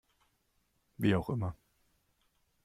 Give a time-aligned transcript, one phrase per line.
[0.97, 1.55] Wie auch immer.